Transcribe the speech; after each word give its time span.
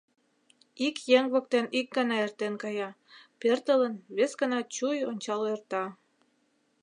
Ик 0.87 0.95
еҥ 1.17 1.23
воктен 1.33 1.65
ик 1.79 1.87
гана 1.97 2.15
эртен 2.25 2.53
кая, 2.63 2.89
пӧртылын, 3.41 3.93
вес 4.15 4.31
гана 4.41 4.59
чуй 4.75 4.97
ончал 5.09 5.41
эрта. 5.53 5.83